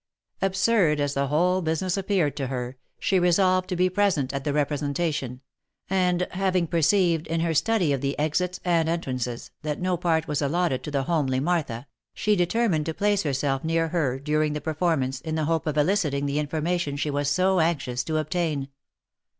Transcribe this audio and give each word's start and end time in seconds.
OF 0.41 0.49
MICHAEL 0.49 0.49
ARMSTRONG. 0.53 0.73
99 0.73 0.87
Absurd 0.89 1.03
as 1.03 1.13
the 1.13 1.27
whole 1.27 1.61
business 1.61 1.95
appeared 1.95 2.35
to 2.35 2.47
her, 2.47 2.77
she 2.97 3.19
resolved 3.19 3.69
to 3.69 3.75
be 3.75 3.87
present 3.87 4.33
at 4.33 4.43
the 4.43 4.51
representation; 4.51 5.41
and 5.91 6.27
having 6.31 6.65
perceived, 6.65 7.27
in 7.27 7.41
her 7.41 7.53
study 7.53 7.93
of 7.93 8.01
the 8.01 8.17
exits 8.17 8.59
and 8.65 8.89
entrances, 8.89 9.51
that 9.61 9.79
no 9.79 9.97
part 9.97 10.27
was 10.27 10.41
allotted 10.41 10.81
to 10.81 10.89
the 10.89 11.03
homely 11.03 11.39
Martha, 11.39 11.85
she 12.15 12.35
determined 12.35 12.87
to 12.87 12.95
place 12.95 13.21
herself 13.21 13.63
near 13.63 13.89
her 13.89 14.17
during 14.17 14.53
the 14.53 14.61
per 14.61 14.73
formance, 14.73 15.21
in 15.21 15.35
the 15.35 15.45
hope 15.45 15.67
of 15.67 15.77
eliciting 15.77 16.25
the 16.25 16.39
information 16.39 16.97
she 16.97 17.11
was 17.11 17.29
so 17.29 17.59
anxious 17.59 18.03
to 18.03 18.17
obtain. 18.17 18.69